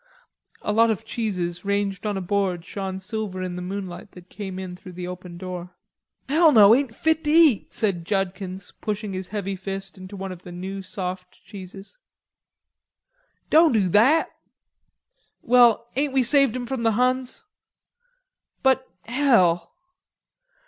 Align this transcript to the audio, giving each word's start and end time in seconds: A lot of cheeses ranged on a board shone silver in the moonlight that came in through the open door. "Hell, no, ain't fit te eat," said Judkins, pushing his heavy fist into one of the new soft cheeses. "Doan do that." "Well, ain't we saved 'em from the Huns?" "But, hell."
A 0.63 0.73
lot 0.73 0.89
of 0.89 1.05
cheeses 1.05 1.63
ranged 1.63 2.07
on 2.07 2.17
a 2.17 2.21
board 2.21 2.65
shone 2.65 2.97
silver 2.97 3.43
in 3.43 3.55
the 3.55 3.61
moonlight 3.61 4.13
that 4.13 4.29
came 4.31 4.57
in 4.57 4.75
through 4.75 4.93
the 4.93 5.05
open 5.07 5.37
door. 5.37 5.75
"Hell, 6.27 6.51
no, 6.51 6.73
ain't 6.73 6.95
fit 6.95 7.23
te 7.23 7.31
eat," 7.51 7.71
said 7.71 8.03
Judkins, 8.03 8.73
pushing 8.81 9.13
his 9.13 9.27
heavy 9.27 9.55
fist 9.55 9.99
into 9.99 10.17
one 10.17 10.31
of 10.31 10.41
the 10.41 10.51
new 10.51 10.81
soft 10.81 11.37
cheeses. 11.45 11.99
"Doan 13.51 13.73
do 13.73 13.89
that." 13.89 14.31
"Well, 15.43 15.87
ain't 15.95 16.13
we 16.13 16.23
saved 16.23 16.55
'em 16.55 16.65
from 16.65 16.81
the 16.81 16.93
Huns?" 16.93 17.45
"But, 18.63 18.89
hell." 19.03 19.71